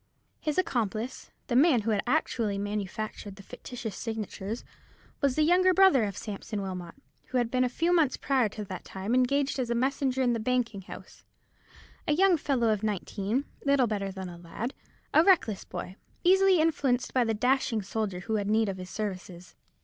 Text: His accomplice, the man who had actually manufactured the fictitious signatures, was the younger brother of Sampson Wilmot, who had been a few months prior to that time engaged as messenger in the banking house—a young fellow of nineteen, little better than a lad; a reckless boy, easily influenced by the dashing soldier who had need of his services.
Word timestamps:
His 0.39 0.57
accomplice, 0.57 1.29
the 1.45 1.55
man 1.55 1.81
who 1.81 1.91
had 1.91 2.01
actually 2.07 2.57
manufactured 2.57 3.35
the 3.35 3.43
fictitious 3.43 3.95
signatures, 3.95 4.63
was 5.21 5.35
the 5.35 5.43
younger 5.43 5.75
brother 5.75 6.05
of 6.05 6.17
Sampson 6.17 6.59
Wilmot, 6.63 6.95
who 7.27 7.37
had 7.37 7.51
been 7.51 7.63
a 7.63 7.69
few 7.69 7.93
months 7.93 8.17
prior 8.17 8.49
to 8.49 8.65
that 8.65 8.83
time 8.83 9.13
engaged 9.13 9.59
as 9.59 9.69
messenger 9.69 10.23
in 10.23 10.33
the 10.33 10.39
banking 10.39 10.81
house—a 10.81 12.13
young 12.13 12.35
fellow 12.35 12.69
of 12.69 12.81
nineteen, 12.81 13.45
little 13.63 13.85
better 13.85 14.11
than 14.11 14.27
a 14.27 14.39
lad; 14.39 14.73
a 15.13 15.23
reckless 15.23 15.63
boy, 15.65 15.95
easily 16.23 16.57
influenced 16.59 17.13
by 17.13 17.23
the 17.23 17.35
dashing 17.35 17.83
soldier 17.83 18.21
who 18.21 18.37
had 18.37 18.49
need 18.49 18.69
of 18.69 18.77
his 18.77 18.89
services. 18.89 19.55